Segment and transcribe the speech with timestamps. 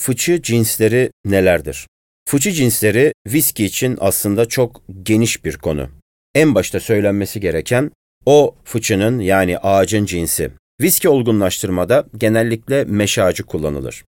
[0.00, 1.86] fıçı cinsleri nelerdir?
[2.28, 5.88] Fıçı cinsleri viski için aslında çok geniş bir konu.
[6.34, 7.90] En başta söylenmesi gereken
[8.26, 10.50] o fıçının yani ağacın cinsi.
[10.80, 14.04] Viski olgunlaştırmada genellikle meşe ağacı kullanılır.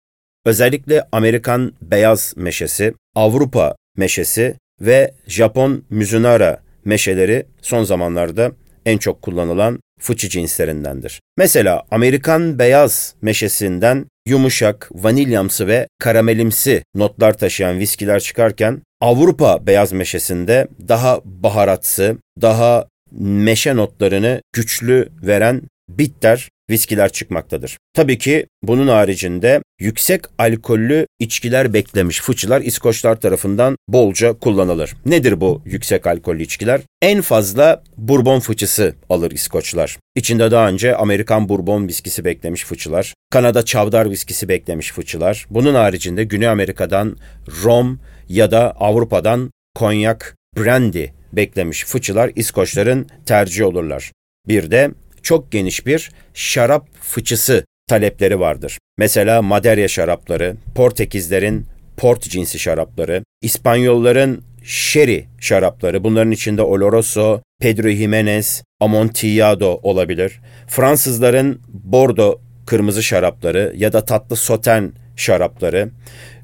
[0.44, 8.52] Özellikle Amerikan beyaz meşesi, Avrupa meşesi ve Japon Mizunara meşeleri son zamanlarda
[8.86, 11.20] en çok kullanılan fıçı cinslerindendir.
[11.36, 20.68] Mesela Amerikan beyaz meşesinden yumuşak, vanilyamsı ve karamelimsi notlar taşıyan viskiler çıkarken Avrupa beyaz meşesinde
[20.88, 22.88] daha baharatsı, daha
[23.20, 27.78] meşe notlarını güçlü veren bitter viskiler çıkmaktadır.
[27.94, 34.94] Tabii ki bunun haricinde yüksek alkollü içkiler beklemiş fıçılar İskoçlar tarafından bolca kullanılır.
[35.06, 36.80] Nedir bu yüksek alkollü içkiler?
[37.02, 39.98] En fazla bourbon fıçısı alır İskoçlar.
[40.14, 45.46] İçinde daha önce Amerikan bourbon viskisi beklemiş fıçılar, Kanada çavdar viskisi beklemiş fıçılar.
[45.50, 47.16] Bunun haricinde Güney Amerika'dan
[47.64, 54.12] rom ya da Avrupa'dan konyak, brandy beklemiş fıçılar İskoçların tercih olurlar.
[54.48, 54.90] Bir de
[55.22, 58.78] çok geniş bir şarap fıçısı talepleri vardır.
[58.98, 61.66] Mesela Madeira şarapları, Portekizlerin
[61.96, 70.40] port cinsi şarapları, İspanyolların sherry şarapları, bunların içinde Oloroso, Pedro Jimenez, Amontillado olabilir.
[70.66, 75.90] Fransızların Bordeaux kırmızı şarapları ya da tatlı Sauternes şarapları,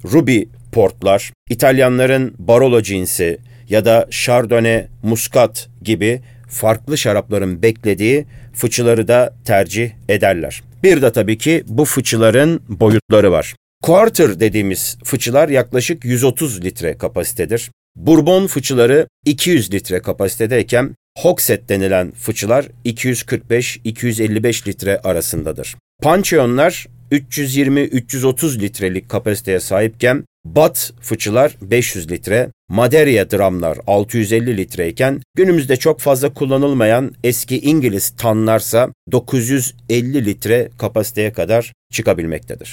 [0.05, 3.39] Ruby portlar, İtalyanların Barolo cinsi
[3.71, 10.63] ya da Chardonnay, Muscat gibi farklı şarapların beklediği fıçıları da tercih ederler.
[10.83, 13.55] Bir de tabii ki bu fıçıların boyutları var.
[13.83, 17.71] Quarter dediğimiz fıçılar yaklaşık 130 litre kapasitedir.
[17.97, 25.77] Bourbon fıçıları 200 litre kapasitedeyken Hogshead denilen fıçılar 245-255 litre arasındadır.
[26.03, 36.01] Pancheonlar 320-330 litrelik kapasiteye sahipken Bat fıçılar 500 litre, Madeira dramlar 650 litreyken günümüzde çok
[36.01, 42.73] fazla kullanılmayan eski İngiliz tanlarsa 950 litre kapasiteye kadar çıkabilmektedir.